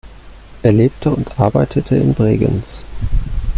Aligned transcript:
Er 0.63 0.71
lebte 0.71 1.11
und 1.11 1.39
arbeitete 1.39 1.95
in 1.95 2.15
Bregenz. 2.15 2.81